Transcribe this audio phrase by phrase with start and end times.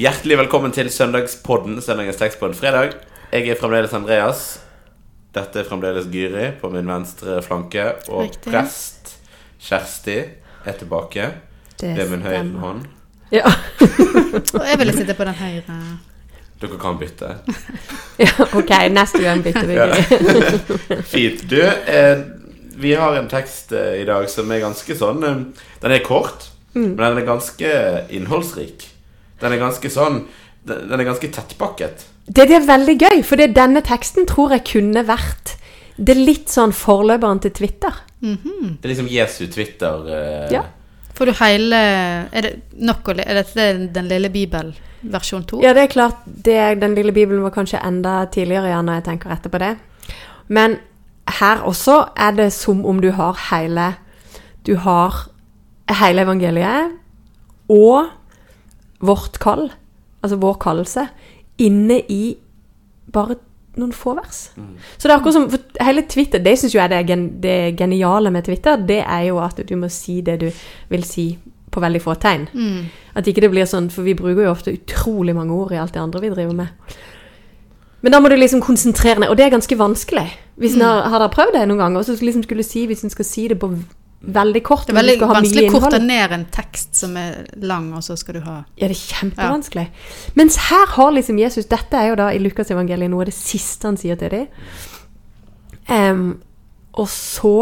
[0.00, 2.94] Hjertelig velkommen til søndagspodden, søndagens tekstpodd fredag.
[3.34, 4.42] Jeg er fremdeles Andreas.
[5.34, 7.84] Dette er fremdeles Gyri på min venstre flanke.
[8.08, 8.52] Og Riktig.
[8.52, 9.16] prest
[9.60, 10.16] Kjersti
[10.64, 11.26] er tilbake
[11.80, 12.60] Det er min høyre stemmer.
[12.64, 12.86] hånd.
[13.34, 13.50] Ja.
[14.58, 15.76] Og jeg ville sitte på den høyre.
[16.60, 17.28] Dere kan bytte.
[18.24, 19.76] ja, ok, neste gang bytter vi.
[19.78, 19.90] Ja.
[21.12, 21.44] Fint.
[21.50, 22.24] Du, eh,
[22.80, 25.42] vi har en tekst eh, i dag som er ganske sånn eh,
[25.82, 26.92] Den er kort, Mm.
[26.94, 27.70] men den er ganske
[28.14, 28.84] innholdsrik.
[29.40, 30.22] Den er ganske sånn
[30.66, 32.02] Den er ganske tettpakket.
[32.26, 35.56] Det, det er veldig gøy, for det, denne teksten tror jeg kunne vært
[36.00, 37.96] det er litt sånn forløperen til Twitter.
[38.20, 40.06] Det er liksom Jesu Twitter.
[40.08, 40.62] Eh, Ja.
[41.14, 41.76] Får du hele
[42.32, 44.70] Er det nok å Er dette den lille bibel
[45.02, 45.60] versjon 2?
[45.62, 49.04] Ja, det er klart, det, den lille bibelen var kanskje enda tidligere ja, når jeg
[49.04, 49.76] tenker etterpå det.
[50.48, 50.78] Men
[51.40, 53.94] her også er det som om du har hele
[54.64, 55.26] Du har
[56.00, 56.96] hele evangeliet
[57.68, 58.08] og
[59.00, 59.70] vårt kall,
[60.22, 61.06] altså vår kallelse,
[61.58, 62.36] inne i
[63.12, 63.36] bare
[63.80, 64.50] noen få vers.
[64.98, 67.76] Så det er akkurat som for Hele Twitter, det syns jeg er det, gen, det
[67.78, 70.48] geniale med Twitter, det er jo at du må si det du
[70.90, 71.30] vil si
[71.70, 72.48] på veldig få tegn.
[72.52, 72.88] Mm.
[73.14, 75.94] At ikke det blir sånn, for vi bruker jo ofte utrolig mange ord i alt
[75.94, 76.96] det andre vi driver med.
[78.02, 80.26] Men da må du liksom konsentrere deg, og det er ganske vanskelig.
[80.60, 80.82] Hvis Mm.
[80.82, 81.98] har, har dere prøvd det noen ganger?
[82.00, 83.68] Og så liksom skulle si, Hvis en skal si det på
[84.20, 88.04] veldig kort Det er veldig vanskelig å korte ned en tekst som er lang, og
[88.04, 89.86] så skal du ha Ja, det er kjempevanskelig.
[90.36, 93.36] Mens her har liksom Jesus Dette er jo da i Lukas evangeliet noe av det
[93.36, 94.46] siste han sier til dem.
[95.90, 96.26] Um,
[97.00, 97.54] og så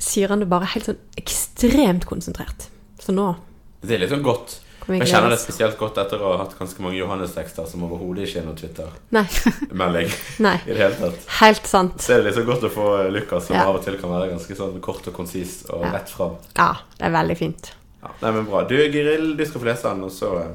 [0.00, 2.70] sier han det bare helt sånn ekstremt konsentrert.
[3.00, 3.34] Så nå
[3.82, 4.60] Det er litt sånn godt.
[4.88, 8.40] Jeg kjenner det spesielt godt etter å ha hatt ganske mange Johannes-tekster som overhodet ikke
[8.40, 10.08] er noe Twitter-melding
[10.40, 11.26] i det hele tatt.
[11.40, 12.00] Helt sant.
[12.02, 13.66] Så er det liksom godt å få Lukas, som Ja.
[13.68, 15.92] av og til kan være ganske sånn kort og konsis og Ja.
[15.98, 16.34] rett fram.
[16.56, 17.72] Ja, det er veldig fint.
[18.02, 18.64] Ja, nei, men bra.
[18.64, 20.50] Du, Gyril, du skal få lese den, og så eh,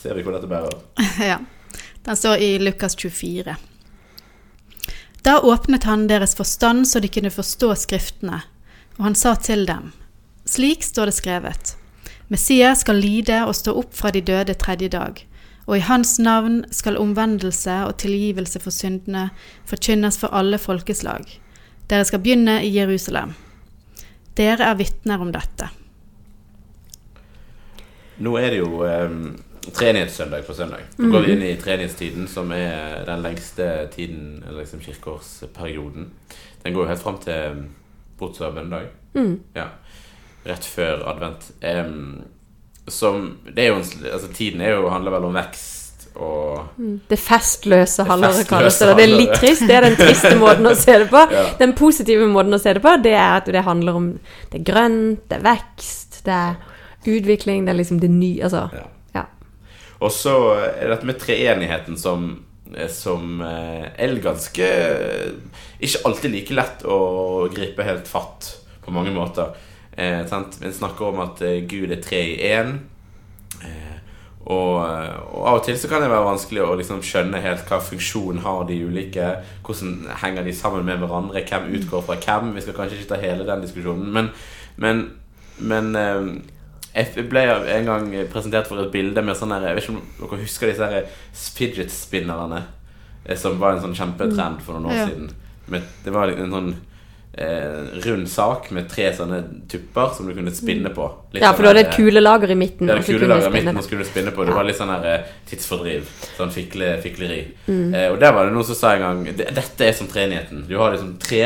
[0.00, 0.72] ser vi hvor dette bærer.
[1.30, 1.38] Ja.
[2.06, 3.56] Den står i Lukas 24.
[5.22, 8.42] Da åpnet han deres forstand så de kunne forstå Skriftene,
[8.98, 9.92] og han sa til dem,
[10.46, 11.75] slik står det skrevet,
[12.28, 15.20] Messias skal lide og stå opp fra de døde tredje dag,
[15.66, 19.28] og i hans navn skal omvendelse og tilgivelse for syndene
[19.66, 21.26] forkynnes for alle folkeslag.
[21.90, 23.34] Dere skal begynne i Jerusalem.
[24.36, 25.70] Dere er vitner om dette.
[28.18, 29.16] Nå er det jo eh,
[29.70, 30.86] treenighetssøndag på søndag.
[30.98, 36.10] Nå går vi inn i treenighetstiden, som er den lengste tiden, liksom kirkeårsperioden.
[36.64, 37.66] Den går jo helt fram til
[38.18, 38.90] bortsett fra bønnedag.
[39.14, 39.40] Mm.
[39.54, 39.70] Ja.
[40.46, 41.50] Rett før advent.
[41.62, 42.24] Um,
[42.86, 45.76] som Det er jo en Altså, tiden er jo, handler vel om vekst
[46.16, 46.80] og
[47.10, 48.88] Det festløse halvåret kalles det.
[48.96, 49.66] Det er litt trist.
[49.68, 51.22] Det er den triste måten å se det på.
[51.32, 51.44] Ja.
[51.60, 54.10] Den positive måten å se det på, det er at det handler om
[54.52, 56.56] Det er grønt, det er vekst, det er
[57.06, 59.24] utvikling, det er liksom det nye Altså, Ja.
[59.96, 62.26] Og så er dette med treenigheten som,
[62.92, 64.66] som eh, er ganske
[65.80, 66.98] Ikke alltid like lett å
[67.48, 68.50] gripe helt fatt
[68.84, 69.54] på mange måter.
[69.96, 70.58] Eh, sant?
[70.60, 72.74] Vi snakker om at eh, Gud er tre i én.
[73.64, 73.94] Eh,
[74.46, 77.80] og, og av og til så kan det være vanskelig å liksom skjønne helt hva
[77.82, 79.30] funksjon har de ulike.
[79.66, 81.42] Hvordan henger de sammen med hverandre?
[81.48, 82.52] Hvem utgår fra hvem?
[82.54, 84.12] Vi skal kanskje ikke ta hele den diskusjonen.
[84.14, 84.28] Men,
[84.76, 85.00] men,
[85.58, 86.28] men eh,
[86.96, 87.42] jeg ble
[87.74, 90.86] en gang presentert for et bilde med sånn Jeg vet ikke om dere husker disse
[90.92, 91.08] her
[91.56, 92.62] fidget spinnerne?
[93.26, 95.08] eh, Som var en sånn kjempetrend for noen år Ja.
[95.10, 95.32] siden.
[95.66, 96.70] Men det var en sånn
[97.36, 101.06] eh, rund sak med tre sånne tupper som du kunne spinne på.
[101.34, 102.86] Litt ja, sånn for du hadde et kulelager i midten.
[102.88, 104.44] du kulelager i midten og skulle du spinne på.
[104.44, 104.56] Det Ja.
[104.56, 106.08] var litt sånn her eh, tidsfordriv.
[106.38, 107.40] Sånn fikle, fikleri.
[107.68, 107.94] Mm.
[107.94, 110.66] Eh, og der var det noen som sa en gang Dette er som treenigheten.
[110.68, 111.44] Du har liksom tre,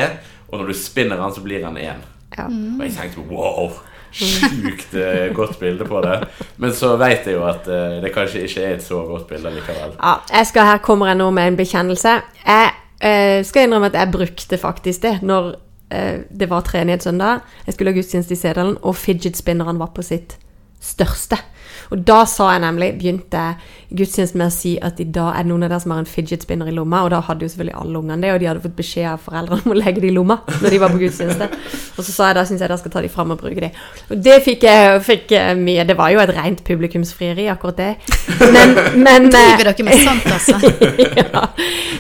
[0.51, 2.03] og når du spinner den, så blir den én.
[2.39, 2.47] Ja.
[2.47, 3.73] Og jeg tenkte wow,
[4.13, 6.21] sjukt eh, godt bilde på det.
[6.59, 9.51] Men så vet jeg jo at eh, det kanskje ikke er et så godt bilde
[9.55, 9.97] likevel.
[9.99, 12.21] Ja, jeg skal, her kommer jeg nå med en bekjennelse.
[12.47, 12.71] Jeg
[13.47, 15.55] skal innrømme at jeg brukte faktisk det når
[15.91, 17.41] det var treenighetssøndag.
[17.67, 20.37] Jeg skulle ha gudstjeneste i Sedalen, og fidget-spinneren var på sitt
[20.81, 21.37] største.
[21.91, 23.45] Og da sa jeg nemlig, begynte
[23.91, 26.09] gudstjenesten med å si at i dag er det noen av dere som har en
[26.09, 28.63] fidget spinner i lomma, og da hadde jo selvfølgelig alle ungene det, og de hadde
[28.63, 31.49] fått beskjed av foreldrene om å legge det i lomma når de var på gudstjeneste.
[31.97, 33.73] Og så sa jeg da syns jeg dere skal ta de fram og bruke de.
[34.11, 35.85] Og det fikk jeg fikk mye.
[35.89, 37.91] Det var jo et rent publikumsfrieri, akkurat det.
[38.41, 40.57] Men, men eh, Driver dere med sant, altså?
[41.21, 41.45] ja.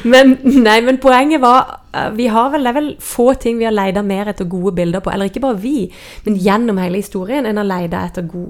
[0.06, 3.66] Men, nei, men poenget var eh, vi har vel, Det er vel få ting vi
[3.66, 5.12] har leita mer etter gode bilder på.
[5.12, 5.90] Eller ikke bare vi,
[6.24, 8.46] men gjennom hele historien enn å leide etter go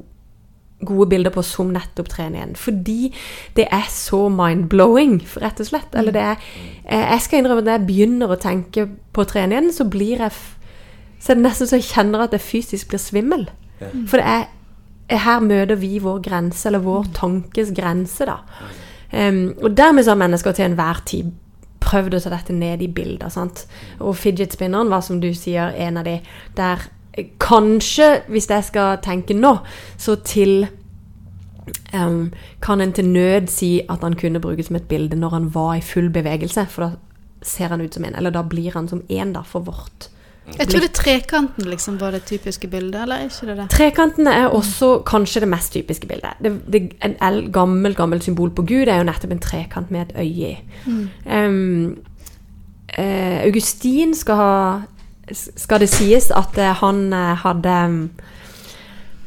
[0.86, 2.54] gode bilder på som nettopp treningen.
[2.56, 3.12] Fordi
[3.56, 5.94] det er så mind-blowing, rett og slett.
[5.94, 6.36] Eller det er
[6.84, 10.32] eh, Jeg skal innrømme at når jeg begynner å tenke på treningen, så blir jeg
[11.20, 13.50] Så det nesten så jeg kjenner at jeg fysisk blir svimmel.
[13.80, 13.90] Ja.
[14.08, 14.48] For det er
[15.20, 18.38] her møter vi vår grense, eller vår tankes grense, da.
[19.10, 21.32] Um, og dermed så har mennesker til enhver tid
[21.82, 23.28] prøvd å ta dette ned i bilder.
[23.28, 23.64] sant?
[23.98, 26.20] Og fidget spinneren var, som du sier, en av de
[26.56, 26.99] der eh,
[27.40, 29.56] Kanskje, hvis jeg skal tenke nå,
[29.98, 30.68] så til
[31.94, 32.30] um,
[32.62, 35.74] kan en til nød si at han kunne brukes som et bilde når han var
[35.74, 36.90] i full bevegelse, for da
[37.42, 40.08] ser han ut som en, eller da blir han som en da, for vårt.
[40.58, 43.66] Jeg trodde trekanten liksom var det typiske bildet, eller er ikke det det?
[43.70, 46.40] Trekanten er også kanskje det mest typiske bildet.
[46.42, 50.08] Det, det, en el- gammel, gammel symbol på Gud er jo nettopp en trekant med
[50.08, 50.56] et øye i.
[51.26, 51.98] Em,
[52.98, 54.54] eh, Augustin skal ha
[55.32, 57.74] Skal det sies at eh, han eh, hadde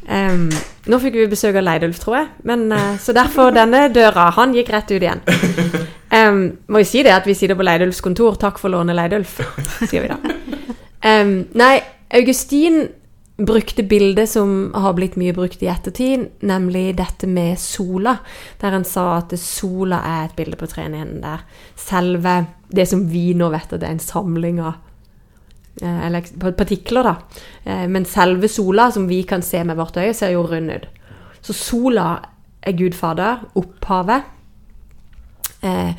[0.09, 0.47] um,
[0.83, 2.29] Nå fikk vi besøk av Leidulf, tror jeg.
[2.49, 4.29] Men, uh, så derfor denne døra.
[4.35, 5.23] Han gikk rett ut igjen.
[6.13, 8.35] Um, må jo si det at vi sitter på Leidulfs kontor.
[8.41, 9.37] Takk for lånet, Leidulf,
[9.87, 10.19] sier vi da.
[11.03, 11.77] Um, nei,
[12.13, 12.83] Augustin
[13.37, 18.17] brukte bildet som har blitt mye brukt i ettertid, nemlig dette med sola.
[18.61, 21.45] Der han sa at sola er et bilde på treenigheten der.
[21.79, 24.77] Selve det som vi nå vet at det er en samling av
[25.81, 27.15] eller partikler, da.
[27.63, 30.87] Eh, Men selve sola, som vi kan se med vårt øye, ser jo rund ut.
[31.41, 32.19] Så sola
[32.61, 34.23] er Gud Fader, opphavet.
[35.63, 35.93] Eh,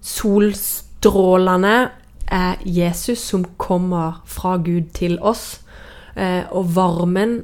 [0.00, 1.90] solstrålene
[2.30, 5.60] er Jesus som kommer fra Gud til oss.
[6.16, 7.42] Eh, og varmen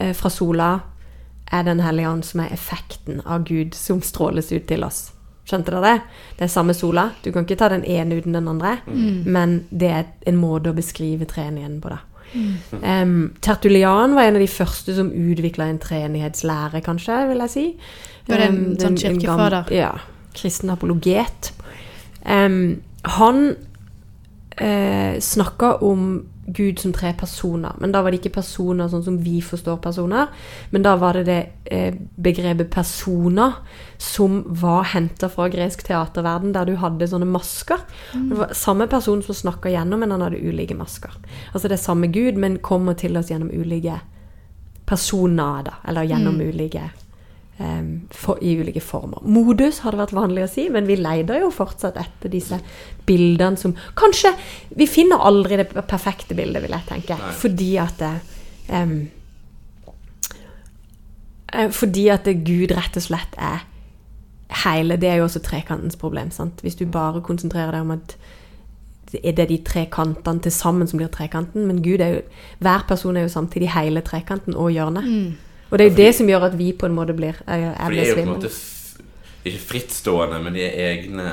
[0.00, 0.80] eh, fra sola
[1.52, 5.13] er Den hellige ånd, som er effekten av Gud som stråles ut til oss.
[5.44, 6.02] Skjønte dere det?
[6.38, 7.10] Det er samme sola.
[7.24, 8.78] Du kan ikke ta den ene uten den andre.
[8.86, 11.98] Men det er en måte å beskrive treenigheten på, da.
[12.82, 17.66] Em, Tertulian var en av de første som utvikla en treenighetslære, kanskje, vil jeg si.
[18.26, 19.70] Var det en Em, sånn kirkefader?
[19.70, 19.92] ja.
[20.34, 21.52] Kristen apologet.
[22.26, 23.56] Um, han
[24.58, 27.72] eh, snakka om Gud som tre personer.
[27.80, 30.32] Men da var det ikke personer sånn som vi forstår personer.
[30.70, 33.58] Men da var det det eh, begrepet personer
[34.00, 37.84] som var henta fra gresk teaterverden, der du hadde sånne masker.
[38.12, 41.14] Det var samme person som snakka gjennom, men han hadde ulike masker.
[41.52, 44.00] Altså det er samme Gud, men kommer til oss gjennom ulike
[44.86, 45.78] personer, da.
[45.88, 47.03] Eller gjennom ulike em,
[48.10, 49.22] for, i ulike former.
[49.22, 52.58] Modus har det vært vanlig å si, men vi leter jo fortsatt etter disse
[53.06, 54.32] bildene som Kanskje
[54.74, 57.18] Vi finner aldri det perfekte bildet, vil jeg tenke.
[57.20, 57.34] Nei.
[57.38, 58.10] Fordi at det,
[58.68, 58.96] em,
[61.52, 63.62] eh, Fordi at det Gud rett og slett er
[64.64, 66.30] hele Det er jo også trekantens problem.
[66.30, 66.60] sant?
[66.62, 68.16] Hvis du bare konsentrerer deg om at
[69.22, 72.20] er det de tre kantene til sammen som blir trekanten, men Gud er jo
[72.58, 75.04] Hver person er jo samtidig hele trekanten og hjørnet.
[75.74, 77.80] Og det er jo det som gjør at vi på en måte blir er, er
[77.82, 78.50] For de er jo på en måte
[79.44, 81.24] ikke frittstående, men de er egne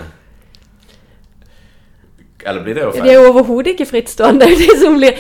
[2.42, 3.10] Eller blir det jo Det feil?
[3.12, 4.46] er jo overhodet ikke frittstående.
[4.82, 5.20] Det blir,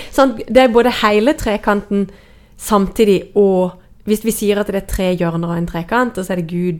[0.49, 2.09] det er både hele trekanten
[2.57, 3.77] samtidig og
[4.09, 6.47] Hvis vi sier at det er tre hjørner av en trekant, og så er det
[6.49, 6.79] Gud,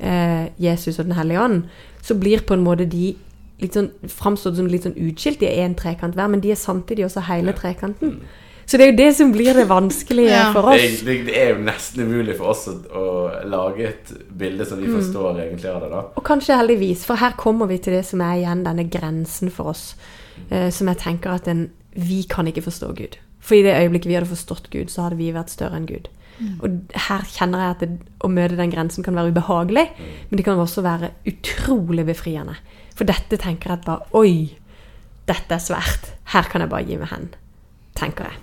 [0.00, 1.62] eh, Jesus og Den hellige ånd,
[2.02, 3.14] så blir på en måte de
[3.62, 5.38] litt sånn, framstått som litt sånn utskilt.
[5.38, 8.18] De er en trekant hver, men de er samtidig også hele trekanten.
[8.68, 10.52] Så det er jo det som blir det vanskelige Ja.
[10.52, 11.00] for oss.
[11.00, 13.04] det, det er jo nesten umulig for oss å, å
[13.48, 14.98] lage et bilde som vi Mm.
[14.98, 15.88] forstår egentlig av det.
[15.94, 19.50] da Og kanskje heldigvis, for her kommer vi til det som er igjen denne grensen
[19.50, 19.94] for oss.
[20.52, 23.16] eh, som jeg tenker at en, vi kan ikke forstå Gud.
[23.40, 26.08] For i det øyeblikket vi hadde forstått Gud, så hadde vi vært større enn Gud.
[26.62, 27.88] Og her kjenner jeg at det,
[28.22, 29.88] å møte den grensen kan være ubehagelig,
[30.30, 32.54] men det kan også være utrolig befriende.
[32.94, 34.52] For dette tenker jeg bare Oi,
[35.26, 36.12] dette er svært.
[36.26, 37.28] Her kan jeg bare gi meg hen.
[37.96, 38.38] Tenker jeg.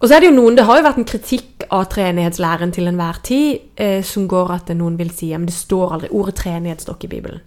[0.00, 2.88] Og så er det jo noen, det har jo vært en kritikk av treenighetslæren til
[2.88, 6.80] enhver tid, eh, som går at noen vil si at det står aldri ordet treenighet
[6.80, 7.42] står ikke i Bibelen.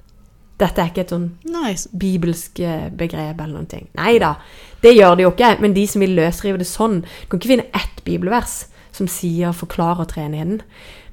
[0.61, 1.89] Dette er ikke et sånn Nice.
[1.97, 3.87] bibelsk eh, begrep eller noen ting.
[3.97, 4.35] Nei da,
[4.83, 5.49] det gjør det jo ikke.
[5.65, 10.05] Men de som vil løsrive det sånn kan ikke finne ett bibelvers som sier, forklarer
[10.05, 10.61] treenigheten.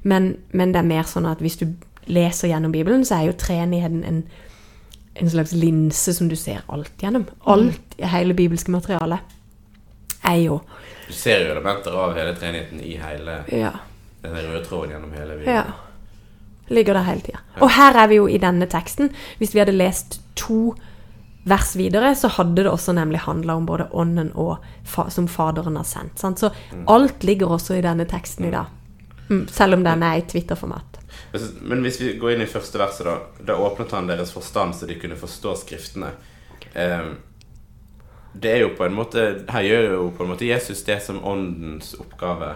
[0.03, 1.71] Men, men det er mer sånn at hvis du
[2.05, 4.23] leser gjennom Bibelen, så er jo treenigheten en,
[5.17, 7.25] en slags linse som du ser alt gjennom.
[7.49, 9.25] Alt i hele bibelske materialet
[10.23, 10.61] er jo
[11.07, 13.71] Du ser jo elementer av hele treenigheten i hele Ja.
[14.21, 15.55] den røde tråden gjennom hele videoen.
[15.55, 15.63] Ja.
[16.69, 17.39] Ligger der hele tida.
[17.59, 19.09] Og her er vi jo i denne teksten.
[19.39, 20.75] Hvis vi hadde lest to
[21.43, 25.75] vers videre, så hadde det også nemlig handla om både ånden og fa som Faderen
[25.75, 26.19] har sendt.
[26.21, 26.39] Sant?
[26.39, 26.51] Så
[26.87, 28.65] alt ligger også i denne teksten i dag.
[29.29, 30.99] Mm, selv om den er i Twitter-format.
[31.61, 33.17] Men hvis vi går inn i første verset, da.
[33.47, 36.11] Da åpnet han deres forstand så de kunne forstå Skriftene.
[36.73, 37.11] Eh,
[38.33, 41.19] det er jo på en måte Her gjør jo på en måte Jesus det som
[41.27, 42.53] åndens oppgave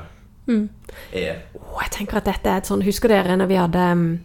[1.12, 1.42] er.
[1.58, 4.20] Oh, jeg tenker at dette er et sånn Husker dere når vi hadde mm,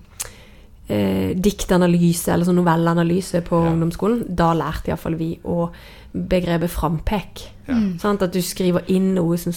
[0.92, 3.70] eh, diktanalyse eller sånn novelleanalyse på Ja.
[3.72, 4.26] ungdomsskolen?
[4.36, 5.70] Da lærte iallfall vi å
[6.12, 7.44] begrepet frampek.
[7.68, 7.78] Ja.
[8.02, 8.22] Sant?
[8.22, 9.52] At du skriver inn noe som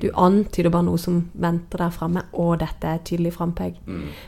[0.00, 3.78] Du antyder bare noe som venter der framme, og dette er et tydelig frampek.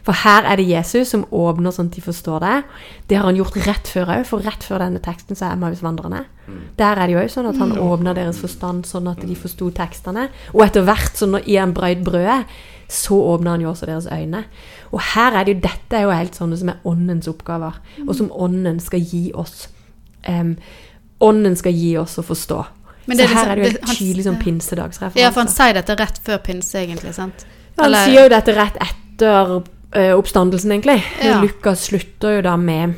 [0.02, 2.64] For her er det Jesus som åpner sånn at de forstår det.
[3.08, 6.24] Det har han gjort rett før òg, for rett før denne teksten så er Emmausvandrerne.
[6.78, 9.68] Der er det jo òg sånn at han åpner deres forstand sånn at de forsto
[9.76, 10.30] tekstene.
[10.54, 12.46] Og etter hvert, sånn når- i en brøyd brødet,
[12.88, 14.44] så åpner han jo også deres øyne.
[14.92, 17.74] Og her er det jo dette er jo helt sånne som er åndens oppgaver,
[18.08, 19.68] og som ånden skal gi oss.
[20.26, 20.56] Um,
[21.20, 22.64] ånden skal gi oss å forstå.
[23.08, 25.22] Men så det er her liksom- er det jo en tydelig sånn pinsedagsreferanse.
[25.22, 27.44] Ja, for han sier dette rett før pinse, egentlig, sant?
[27.48, 29.52] Ja, han Eller- sier jo dette rett etter
[29.96, 31.02] uh, oppstandelsen, egentlig.
[31.24, 31.40] Ja.
[31.40, 32.94] Lukas slutter jo da med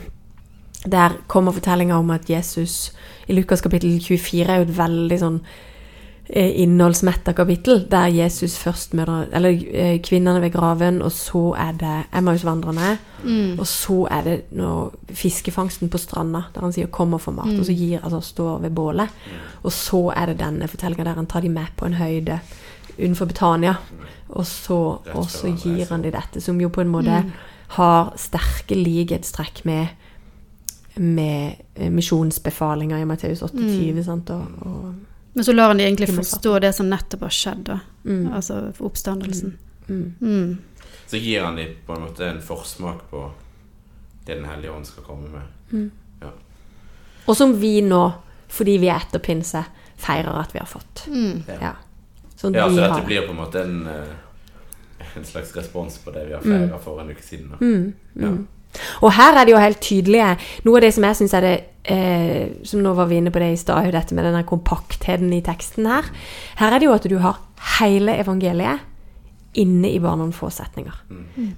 [0.88, 2.90] Der kommer fortellinga om at Jesus
[3.28, 5.40] I Lukas kapittel 24 er jo et veldig sånn
[6.32, 11.96] innholdsmetta kapittel, der Jesus først møter Eller eh, kvinnene ved graven, og så er det
[12.18, 12.98] Emmausvandrerne.
[13.58, 17.58] Og så er det nå fiskefangsten på stranda, der han sier 'kom og få mat',
[17.58, 19.08] og så gir, altså står ved bålet.
[19.62, 22.40] Og så er det denne fortellinga der han tar de med på en høyde
[22.98, 23.74] utenfor Betania.
[24.28, 27.24] Og så, og så gir han de dette, som jo på en måte
[27.68, 29.86] har sterke likhetstrekk med
[30.96, 34.04] med eh, misjonsbefalinga i Matteus 28.
[34.04, 34.30] Sant?
[34.30, 34.94] Og, og,
[35.32, 37.78] Men så lar han de egentlig forstå det som nettopp har skjedd, da.
[38.04, 39.56] mm, Altså oppstandelsen.
[39.88, 40.14] mm.
[40.20, 40.58] Mm.
[41.06, 43.30] Så gir han dem på en måte en forsmak på
[44.26, 45.90] det Den hellige ånd skal komme med.
[47.26, 48.12] og som vi nå,
[48.48, 49.64] fordi vi er etter pinse,
[50.00, 51.04] feirer at vi har fått.
[51.08, 51.42] Mm.
[51.60, 51.72] Ja.
[52.36, 53.06] Sånn Ja, så dette det.
[53.06, 57.00] blir på en måte en, eh, en slags respons på det vi har feira for
[57.00, 57.50] en uke siden.
[57.50, 57.56] Da.
[57.60, 58.32] Mm, Ja.
[58.70, 59.02] Mm.
[59.02, 61.54] Og her er det jo helt tydelige Noe av det som jeg syns er det
[61.90, 65.42] eh, Som nå var vi inne på det i stad, dette med denne kompaktheten i
[65.42, 66.06] teksten her.
[66.60, 67.40] Her er det jo at du har
[67.80, 68.86] hele evangeliet
[69.58, 70.94] inne i bare noen få setninger.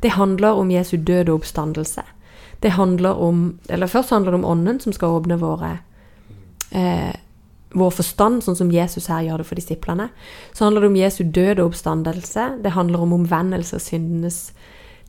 [0.00, 2.04] Det handler om Jesu død og oppstandelse.
[2.62, 5.78] Det handler om Eller først handler det om Ånden, som skal åpne våre
[6.71, 7.12] eh,
[7.73, 10.09] vår forstand, sånn som Jesus her gjør det for disiplene.
[10.52, 12.49] Så handler det om Jesu død og oppstandelse.
[12.64, 14.40] Det handler om omvendelse og syndenes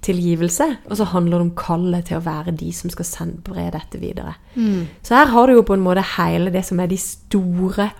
[0.03, 0.67] tilgivelse.
[0.89, 3.99] Og så handler det om kallet til å være de som skal sende, bre dette
[4.01, 4.35] videre.
[5.03, 7.91] Så her har du jo på en måte hele det som er de store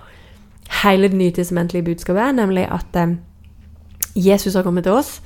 [0.83, 3.17] Hele det nytestamentlige budskapet, nemlig at eh,
[4.15, 5.22] Jesus har kommet til oss.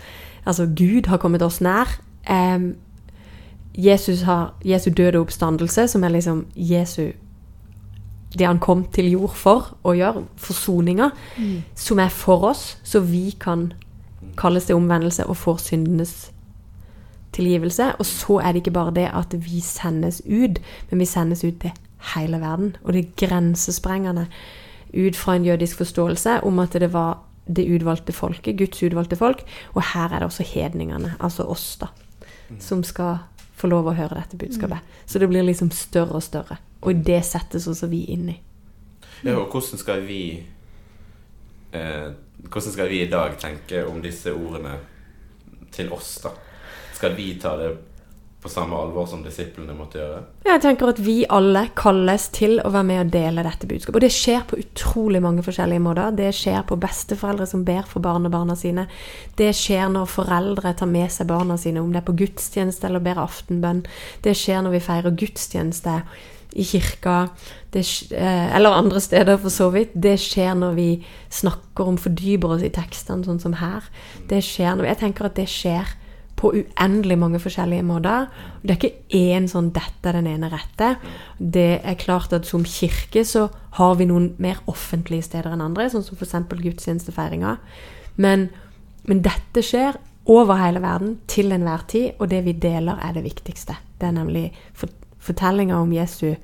[0.45, 1.87] Altså Gud har kommet oss nær.
[2.27, 2.73] Eh,
[3.77, 7.11] Jesus har Jesu døde oppstandelse, som er liksom Jesu
[8.37, 11.09] Det han kom til jord for å gjøre, forsoninga,
[11.75, 13.73] som er for oss, så vi kan
[14.37, 16.31] kalles til omvendelse og får syndenes
[17.37, 17.91] tilgivelse.
[17.97, 21.59] Og så er det ikke bare det at vi sendes ut, men vi sendes ut
[21.61, 21.71] til
[22.15, 22.75] hele verden.
[22.83, 24.27] Og det er grensesprengende
[24.93, 29.43] ut fra en jødisk forståelse om at det var det utvalgte folket, Guds utvalgte folk.
[29.73, 31.87] Og her er det også hedningene, altså oss, da,
[32.59, 33.17] som skal
[33.57, 34.83] få lov å høre dette budskapet.
[35.05, 36.59] Så det blir liksom større og større.
[36.81, 38.37] Og det settes også vi inn i.
[39.23, 40.21] Ja, og hvordan skal vi
[41.73, 44.75] eh, Hvordan skal vi i dag tenke om disse ordene
[45.73, 46.29] til oss, da?
[46.97, 47.75] Skal vi ta det
[48.41, 50.21] på samme alvor som disiplene måtte gjøre?
[50.47, 53.97] Jeg tenker at vi alle kalles til å være med og dele dette budskapet.
[53.99, 56.15] Og det skjer på utrolig mange forskjellige måter.
[56.17, 58.87] Det skjer på besteforeldre som ber for barnebarna sine.
[59.37, 63.05] Det skjer når foreldre tar med seg barna sine, om det er på gudstjeneste eller
[63.05, 63.83] ber aftenbønn.
[64.25, 65.99] Det skjer når vi feirer gudstjeneste
[66.57, 67.17] i kirka,
[67.75, 67.83] det,
[68.15, 69.93] eh, eller andre steder for så vidt.
[69.93, 70.89] Det skjer når vi
[71.29, 73.85] snakker om, fordyper oss i tekstene, sånn som her.
[74.29, 75.97] Det skjer når Jeg tenker at det skjer
[76.37, 78.27] på uendelig mange forskjellige måter.
[78.61, 80.97] Det er ikke én sånn 'dette er den ene rette'.
[81.39, 85.89] Det er klart at som kirke så har vi noen mer offentlige steder enn andre,
[85.89, 86.35] sånn som f.eks.
[86.49, 87.57] gudstjenestefeiringa.
[88.17, 88.49] Men,
[89.05, 93.23] men dette skjer over hele verden til enhver tid, og det vi deler, er det
[93.23, 93.77] viktigste.
[93.99, 94.89] Det er nemlig for,
[95.19, 96.35] fortellinga om Jesu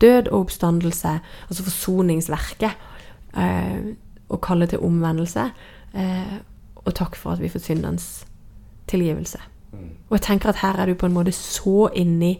[0.00, 2.70] død og oppstandelse, altså forsoningsverket,
[3.36, 3.94] eh,
[4.28, 5.50] og kallet til omvendelse.
[5.94, 6.38] Eh,
[6.84, 8.26] og takk for at vi får syndens
[8.90, 9.40] tilgivelse.
[10.08, 12.38] Og jeg tenker at her er du på en måte så inni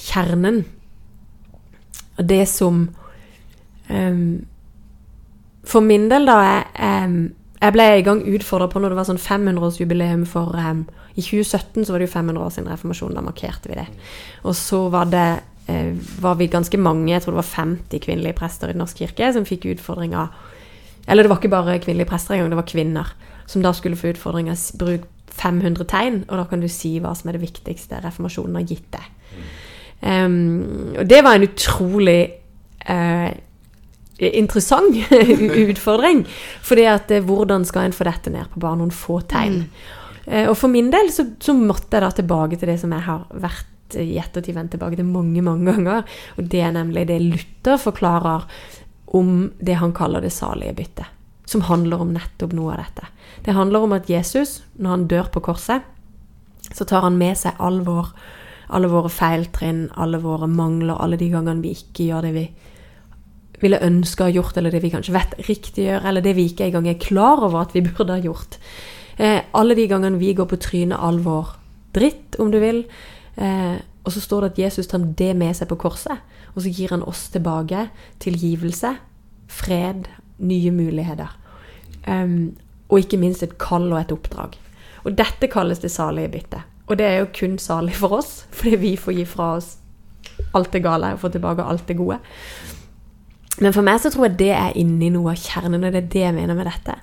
[0.00, 0.62] kjernen
[2.20, 2.88] av det som
[3.88, 4.46] um,
[5.64, 6.64] For min del, da jeg,
[7.04, 7.18] um,
[7.60, 10.84] jeg ble i gang utfordra på når det var sånn 500-årsjubileum for um,
[11.14, 13.16] I 2017 så var det jo 500 år siden reformasjonen.
[13.18, 13.88] Da markerte vi det.
[14.44, 15.26] Og så var det
[15.68, 15.90] eh,
[16.22, 19.32] var vi ganske mange, jeg tror det var 50 kvinnelige prester i Den norske kirke,
[19.34, 20.28] som fikk utfordringa
[21.08, 23.12] Eller det var ikke bare kvinnelige prester engang, det var kvinner.
[23.46, 27.30] Som da skulle få utfordringa bruk 500 tegn, og da kan du si hva som
[27.30, 29.06] er det viktigste reformasjonen har gitt deg.
[30.00, 32.20] Um, og det var en utrolig
[32.88, 33.30] uh,
[34.20, 34.96] interessant
[35.72, 36.24] utfordring.
[36.62, 39.62] Fordi at eh, hvordan skal en få dette ned på bare noen få tegn?
[40.26, 43.06] Eh, og for min del så, så måtte jeg da tilbake til det som jeg
[43.06, 46.04] har vært i ettertid vendt tilbake til mange, mange ganger.
[46.38, 48.46] Og det er nemlig det Luther forklarer
[49.18, 51.16] om det han kaller det salige byttet.
[51.50, 53.08] Som handler om nettopp noe av dette.
[53.46, 55.82] Det handler om at Jesus, når han dør på korset,
[56.70, 58.12] så tar han med seg all vår,
[58.70, 62.46] alle våre feiltrinn, alle våre mangler, alle de gangene vi ikke gjør det vi
[63.60, 66.46] ville ønske å ha gjort, eller det vi kanskje vet riktig gjør, eller det vi
[66.48, 68.56] ikke engang er klar over at vi burde ha gjort.
[69.20, 71.56] Eh, alle de gangene vi går på trynet all vår
[71.96, 72.84] dritt, om du vil.
[73.36, 73.76] Eh,
[74.06, 76.22] og så står det at Jesus tar det med seg på korset,
[76.54, 77.88] og så gir han oss tilbake
[78.22, 78.94] tilgivelse,
[79.50, 80.08] fred,
[80.40, 81.36] nye muligheter.
[82.08, 82.56] Um,
[82.90, 84.56] og ikke minst et kall og et oppdrag.
[85.04, 86.66] Og dette kalles det salige byttet.
[86.90, 89.76] Og det er jo kun salig for oss, fordi vi får gi fra oss
[90.56, 92.18] alt det gale og få tilbake alt det gode.
[93.60, 96.12] Men for meg så tror jeg det er inni noe av kjernen, og det er
[96.14, 96.96] det jeg mener med dette.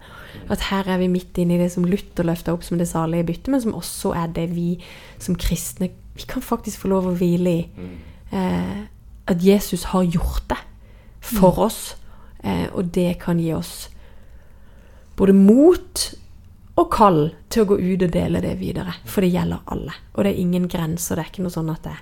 [0.50, 3.27] At her er vi midt inne i det som Luther løfta opp som det salige
[3.27, 4.77] byttet, men som også er det vi
[5.22, 7.89] som kristne vi kan faktisk få lov å hvile i.
[8.34, 8.77] Eh,
[9.30, 10.58] at Jesus har gjort det
[11.22, 11.96] for oss,
[12.44, 13.89] eh, og det kan gi oss
[15.17, 16.03] både mot
[16.77, 18.93] og kall til å gå ut og dele det videre.
[19.09, 19.95] For det gjelder alle.
[20.13, 21.17] Og det er ingen grenser.
[21.17, 21.95] Det er ikke noe sånn at det,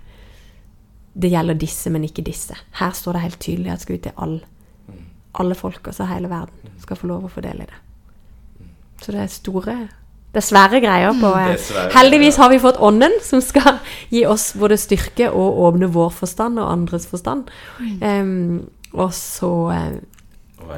[1.24, 2.58] det gjelder disse, men ikke disse.
[2.82, 4.98] Her står det helt tydelig at det skal ut til alle,
[5.40, 7.80] alle folk, altså hele verden, skal få lov å få del i det.
[9.04, 9.78] Så det er store
[10.36, 13.80] Det er svære greier på er svære Heldigvis har vi fått Ånden, som skal
[14.12, 17.52] gi oss både styrke og åpne vår forstand og andres forstand.
[17.80, 19.94] Um, og så eh,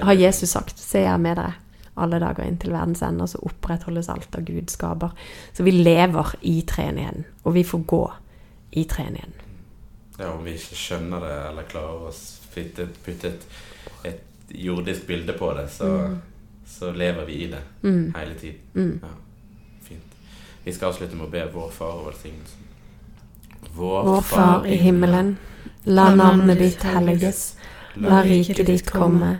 [0.01, 1.55] har Jesus sagt Se, jeg er med dere
[1.97, 5.11] alle dager inn til verdens ende, så opprettholdes alt av Gud skaper.
[5.53, 8.01] Så vi lever i treenigheten, og vi får gå
[8.71, 9.33] i treenigheten.
[10.19, 12.13] Ja, om vi ikke skjønner det eller klarer å
[12.55, 12.87] putte,
[13.27, 13.43] et,
[14.03, 15.91] et jordisk bilde på det, så,
[16.67, 18.13] så lever vi i det Mm.
[18.15, 18.61] hele tiden.
[18.73, 18.99] Mm.
[19.03, 19.13] Ja,
[19.85, 20.15] fint.
[20.65, 22.63] Vi skal avslutte med å be vår far og velsignelsen.
[23.77, 25.37] Vår, Vår Far i himmelen.
[25.85, 27.55] La navnet ditt helliges.
[27.95, 29.39] La riket ditt komme.